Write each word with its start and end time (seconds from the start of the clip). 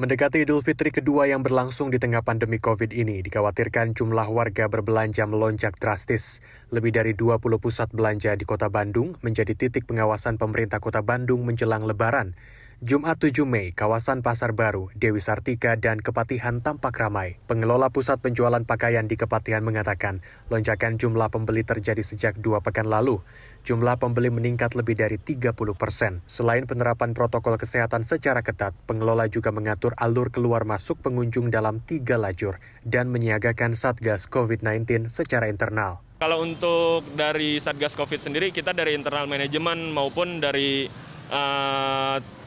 Mendekati 0.00 0.48
Idul 0.48 0.64
Fitri 0.64 0.88
kedua 0.88 1.28
yang 1.28 1.44
berlangsung 1.44 1.92
di 1.92 2.00
tengah 2.00 2.24
pandemi 2.24 2.56
COVID 2.56 2.88
ini, 2.88 3.20
dikhawatirkan 3.20 3.92
jumlah 3.92 4.32
warga 4.32 4.64
berbelanja 4.64 5.28
melonjak 5.28 5.76
drastis. 5.76 6.40
Lebih 6.72 6.96
dari 6.96 7.12
20 7.12 7.36
pusat 7.60 7.92
belanja 7.92 8.32
di 8.32 8.48
kota 8.48 8.72
Bandung 8.72 9.20
menjadi 9.20 9.52
titik 9.52 9.84
pengawasan 9.84 10.40
pemerintah 10.40 10.80
kota 10.80 11.04
Bandung 11.04 11.44
menjelang 11.44 11.84
lebaran. 11.84 12.32
Jumat 12.80 13.20
7 13.20 13.44
Mei, 13.44 13.76
kawasan 13.76 14.24
Pasar 14.24 14.56
Baru, 14.56 14.88
Dewi 14.96 15.20
Sartika, 15.20 15.76
dan 15.76 16.00
Kepatihan 16.00 16.64
tampak 16.64 16.96
ramai. 16.96 17.36
Pengelola 17.44 17.92
pusat 17.92 18.24
penjualan 18.24 18.64
pakaian 18.64 19.04
di 19.04 19.20
Kepatihan 19.20 19.60
mengatakan, 19.60 20.24
lonjakan 20.48 20.96
jumlah 20.96 21.28
pembeli 21.28 21.60
terjadi 21.60 22.00
sejak 22.00 22.40
dua 22.40 22.64
pekan 22.64 22.88
lalu. 22.88 23.20
Jumlah 23.68 24.00
pembeli 24.00 24.32
meningkat 24.32 24.72
lebih 24.72 24.96
dari 24.96 25.20
30 25.20 25.52
persen. 25.76 26.24
Selain 26.24 26.64
penerapan 26.64 27.12
protokol 27.12 27.60
kesehatan 27.60 28.00
secara 28.00 28.40
ketat, 28.40 28.72
pengelola 28.88 29.28
juga 29.28 29.52
mengatur 29.52 29.92
alur 30.00 30.32
keluar 30.32 30.64
masuk 30.64 31.04
pengunjung 31.04 31.52
dalam 31.52 31.84
tiga 31.84 32.16
lajur 32.16 32.56
dan 32.88 33.12
menyiagakan 33.12 33.76
Satgas 33.76 34.24
COVID-19 34.24 35.12
secara 35.12 35.52
internal. 35.52 36.00
Kalau 36.16 36.40
untuk 36.40 37.04
dari 37.12 37.60
Satgas 37.60 37.92
COVID 37.92 38.24
sendiri, 38.24 38.48
kita 38.56 38.72
dari 38.72 38.96
internal 38.96 39.28
manajemen 39.28 39.92
maupun 39.92 40.40
dari 40.40 40.88
uh, 41.28 42.39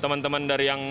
teman-teman 0.00 0.48
dari 0.48 0.66
yang 0.66 0.82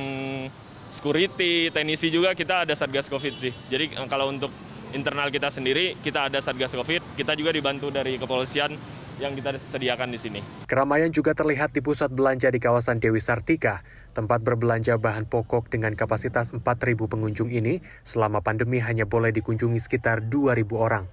security, 0.94 1.74
teknisi 1.74 2.10
juga 2.10 2.34
kita 2.38 2.66
ada 2.66 2.74
Satgas 2.78 3.10
Covid 3.10 3.34
sih. 3.38 3.54
Jadi 3.70 3.94
eh, 3.94 4.08
kalau 4.10 4.30
untuk 4.30 4.54
internal 4.94 5.30
kita 5.30 5.54
sendiri, 5.54 5.98
kita 6.02 6.30
ada 6.30 6.42
Satgas 6.42 6.74
Covid, 6.74 7.02
kita 7.18 7.38
juga 7.38 7.54
dibantu 7.54 7.94
dari 7.94 8.18
kepolisian 8.18 8.74
yang 9.20 9.36
kita 9.36 9.60
sediakan 9.60 10.16
di 10.16 10.20
sini. 10.20 10.40
Keramaian 10.66 11.12
juga 11.12 11.36
terlihat 11.36 11.76
di 11.76 11.84
pusat 11.84 12.10
belanja 12.10 12.50
di 12.50 12.58
kawasan 12.62 13.04
Dewi 13.04 13.20
Sartika. 13.20 13.84
Tempat 14.10 14.42
berbelanja 14.42 14.98
bahan 14.98 15.30
pokok 15.30 15.70
dengan 15.70 15.94
kapasitas 15.94 16.50
4.000 16.50 16.66
pengunjung 17.06 17.54
ini 17.54 17.78
selama 18.02 18.42
pandemi 18.42 18.82
hanya 18.82 19.06
boleh 19.06 19.30
dikunjungi 19.30 19.78
sekitar 19.78 20.26
2.000 20.26 20.66
orang. 20.74 21.06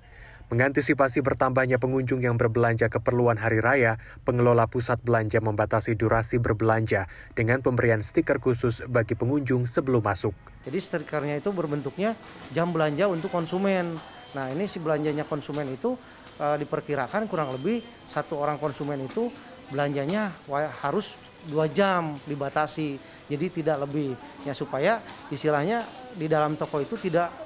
Mengantisipasi 0.47 1.27
bertambahnya 1.27 1.83
pengunjung 1.83 2.23
yang 2.23 2.39
berbelanja 2.39 2.87
keperluan 2.87 3.35
hari 3.35 3.59
raya, 3.59 3.99
pengelola 4.23 4.71
pusat 4.71 5.03
belanja 5.03 5.43
membatasi 5.43 5.99
durasi 5.99 6.39
berbelanja 6.39 7.11
dengan 7.35 7.67
pemberian 7.67 7.99
stiker 7.99 8.39
khusus 8.39 8.79
bagi 8.87 9.19
pengunjung 9.19 9.67
sebelum 9.67 10.07
masuk. 10.07 10.39
Jadi 10.63 10.79
stikernya 10.79 11.43
itu 11.43 11.51
berbentuknya 11.51 12.15
jam 12.55 12.71
belanja 12.71 13.11
untuk 13.11 13.35
konsumen. 13.35 13.99
Nah 14.39 14.47
ini 14.55 14.71
si 14.71 14.79
belanjanya 14.79 15.27
konsumen 15.27 15.67
itu 15.67 15.99
e, 16.39 16.47
diperkirakan 16.63 17.27
kurang 17.27 17.51
lebih 17.51 17.83
satu 18.07 18.39
orang 18.39 18.63
konsumen 18.63 19.03
itu 19.03 19.27
belanjanya 19.75 20.31
harus 20.79 21.19
dua 21.51 21.67
jam 21.67 22.15
dibatasi. 22.23 23.03
Jadi 23.27 23.51
tidak 23.51 23.83
lebih 23.83 24.15
ya 24.47 24.55
supaya 24.55 25.03
istilahnya 25.27 25.83
di 26.15 26.31
dalam 26.31 26.55
toko 26.55 26.79
itu 26.79 26.95
tidak 27.03 27.46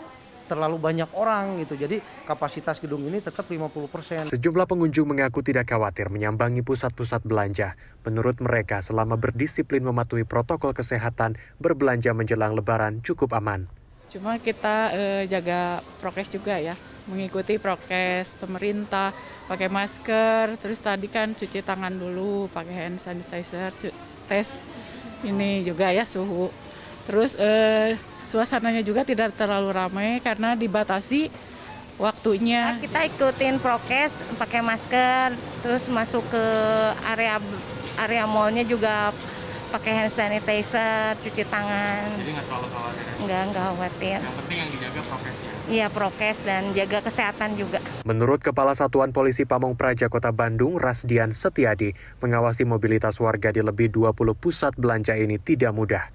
terlalu 0.51 0.83
banyak 0.83 1.07
orang 1.15 1.63
gitu. 1.63 1.79
Jadi 1.79 2.03
kapasitas 2.27 2.83
gedung 2.83 3.07
ini 3.07 3.23
tetap 3.23 3.47
50%. 3.47 4.35
Sejumlah 4.35 4.67
pengunjung 4.67 5.07
mengaku 5.07 5.47
tidak 5.47 5.71
khawatir 5.71 6.11
menyambangi 6.11 6.67
pusat-pusat 6.67 7.23
belanja. 7.23 7.79
Menurut 8.03 8.43
mereka, 8.43 8.83
selama 8.83 9.15
berdisiplin 9.15 9.87
mematuhi 9.87 10.27
protokol 10.27 10.75
kesehatan, 10.75 11.39
berbelanja 11.63 12.11
menjelang 12.11 12.59
lebaran 12.59 12.99
cukup 13.07 13.39
aman. 13.39 13.71
Cuma 14.11 14.43
kita 14.43 14.91
eh, 14.91 15.23
jaga 15.31 15.87
prokes 16.03 16.35
juga 16.35 16.59
ya, 16.59 16.75
mengikuti 17.07 17.63
prokes 17.63 18.35
pemerintah, 18.43 19.15
pakai 19.47 19.71
masker, 19.71 20.59
terus 20.59 20.83
tadi 20.83 21.07
kan 21.07 21.31
cuci 21.31 21.63
tangan 21.63 21.95
dulu, 21.95 22.51
pakai 22.51 22.75
hand 22.75 22.99
sanitizer, 22.99 23.71
tes 24.27 24.59
ini 25.23 25.63
juga 25.63 25.95
ya 25.95 26.03
suhu. 26.03 26.51
Terus 27.09 27.37
eh, 27.39 27.97
suasananya 28.25 28.85
juga 28.85 29.03
tidak 29.05 29.37
terlalu 29.39 29.71
ramai 29.73 30.19
karena 30.21 30.55
dibatasi 30.55 31.33
waktunya. 32.01 32.77
Nah, 32.77 32.81
kita 32.81 33.01
ikutin 33.13 33.61
prokes, 33.61 34.13
pakai 34.41 34.65
masker, 34.65 35.37
terus 35.61 35.85
masuk 35.93 36.25
ke 36.33 36.45
area 37.05 37.37
area 38.01 38.25
mallnya 38.25 38.65
juga 38.65 39.13
pakai 39.71 39.93
hand 39.95 40.11
sanitizer, 40.11 41.15
cuci 41.23 41.47
tangan. 41.47 42.19
Jadi 42.19 42.31
nggak 42.35 42.47
terlalu 42.51 42.69
khawatir? 42.75 43.03
Ya? 43.07 43.15
Nggak, 43.23 43.43
nggak 43.55 43.65
khawatir. 43.71 44.19
Yang 44.19 44.37
penting 44.43 44.57
yang 44.59 44.71
dijaga 44.75 45.01
prokesnya? 45.07 45.51
Iya, 45.71 45.87
prokes 45.87 46.39
dan 46.43 46.63
jaga 46.75 46.99
kesehatan 47.07 47.51
juga. 47.55 47.79
Menurut 48.03 48.43
Kepala 48.43 48.75
Satuan 48.75 49.15
Polisi 49.15 49.47
Pamong 49.47 49.79
Praja 49.79 50.11
Kota 50.11 50.35
Bandung, 50.35 50.83
Rasdian 50.83 51.31
Setiadi, 51.31 51.95
mengawasi 52.19 52.67
mobilitas 52.67 53.23
warga 53.23 53.55
di 53.55 53.63
lebih 53.63 53.95
20 53.95 54.35
pusat 54.35 54.75
belanja 54.75 55.15
ini 55.15 55.39
tidak 55.39 55.71
mudah. 55.71 56.11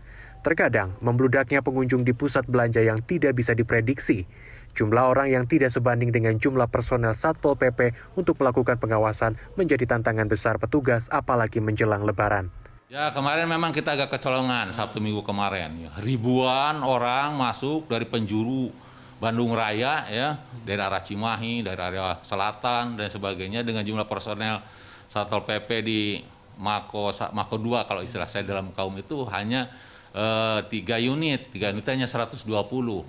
Terkadang, 0.45 0.93
membludaknya 1.01 1.65
pengunjung 1.65 2.05
di 2.05 2.13
pusat 2.13 2.45
belanja 2.45 2.77
yang 2.77 3.01
tidak 3.01 3.33
bisa 3.33 3.57
diprediksi. 3.57 4.29
Jumlah 4.77 5.17
orang 5.17 5.33
yang 5.33 5.49
tidak 5.49 5.73
sebanding 5.73 6.13
dengan 6.13 6.37
jumlah 6.37 6.69
personel 6.69 7.17
Satpol 7.17 7.57
PP 7.57 7.97
untuk 8.13 8.37
melakukan 8.37 8.77
pengawasan 8.77 9.41
menjadi 9.57 9.89
tantangan 9.89 10.29
besar 10.29 10.61
petugas 10.61 11.09
apalagi 11.09 11.57
menjelang 11.57 12.05
lebaran. 12.05 12.53
Ya 12.93 13.09
kemarin 13.09 13.49
memang 13.49 13.73
kita 13.73 13.97
agak 13.97 14.13
kecolongan 14.13 14.69
Sabtu 14.69 15.01
Minggu 15.01 15.25
kemarin. 15.25 15.89
Ya, 15.89 15.91
ribuan 15.97 16.85
orang 16.85 17.33
masuk 17.33 17.89
dari 17.89 18.05
penjuru 18.05 18.69
Bandung 19.17 19.57
Raya 19.57 20.05
ya, 20.13 20.37
dari 20.61 20.77
arah 20.77 21.01
Cimahi, 21.01 21.65
dari 21.65 21.81
area 21.81 22.21
selatan 22.21 23.01
dan 23.01 23.09
sebagainya 23.09 23.65
dengan 23.65 23.81
jumlah 23.81 24.05
personel 24.05 24.61
Satpol 25.09 25.41
PP 25.41 25.69
di 25.81 26.21
Mako 26.61 27.09
Mako 27.33 27.57
2 27.57 27.89
kalau 27.89 28.05
istilah 28.05 28.29
saya 28.29 28.45
dalam 28.45 28.69
kaum 28.77 28.93
itu 28.93 29.25
hanya 29.33 29.73
Eh, 30.15 30.59
tiga 30.71 30.95
unit, 30.95 31.51
tiga 31.51 31.75
unit 31.75 31.83
hanya 31.91 32.07
120, 32.07 32.47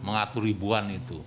mengatur 0.02 0.42
ribuan 0.42 0.90
itu. 0.90 1.22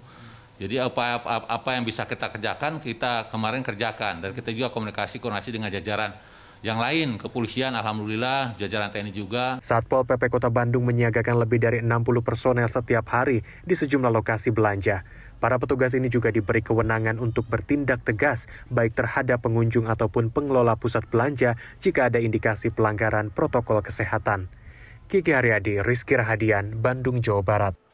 Jadi 0.59 0.75
apa, 0.75 1.23
apa 1.23 1.47
apa 1.47 1.69
yang 1.71 1.87
bisa 1.87 2.03
kita 2.03 2.27
kerjakan 2.35 2.83
kita 2.83 3.31
kemarin 3.31 3.63
kerjakan 3.63 4.19
dan 4.19 4.35
kita 4.35 4.51
juga 4.51 4.75
komunikasi 4.75 5.23
koordinasi 5.23 5.55
dengan 5.55 5.71
jajaran 5.71 6.11
yang 6.59 6.83
lain, 6.83 7.15
kepolisian, 7.15 7.71
alhamdulillah, 7.79 8.59
jajaran 8.59 8.91
TNI 8.91 9.15
juga. 9.15 9.55
Satpol 9.63 10.03
PP 10.03 10.27
Kota 10.27 10.51
Bandung 10.51 10.83
menyiagakan 10.83 11.47
lebih 11.47 11.63
dari 11.63 11.79
60 11.79 12.27
personel 12.27 12.67
setiap 12.67 13.07
hari 13.15 13.39
di 13.63 13.71
sejumlah 13.71 14.11
lokasi 14.11 14.51
belanja. 14.51 15.07
Para 15.39 15.55
petugas 15.55 15.95
ini 15.95 16.11
juga 16.11 16.27
diberi 16.27 16.59
kewenangan 16.59 17.23
untuk 17.23 17.47
bertindak 17.47 18.03
tegas 18.03 18.51
baik 18.67 18.99
terhadap 18.99 19.39
pengunjung 19.47 19.87
ataupun 19.87 20.27
pengelola 20.35 20.75
pusat 20.75 21.07
belanja 21.07 21.55
jika 21.79 22.11
ada 22.11 22.19
indikasi 22.19 22.67
pelanggaran 22.67 23.31
protokol 23.31 23.79
kesehatan. 23.79 24.51
Kiki 25.09 25.33
Haryadi, 25.33 25.81
Rizky 25.81 26.13
Rahadian, 26.21 26.85
Bandung, 26.85 27.17
Jawa 27.17 27.41
Barat. 27.41 27.88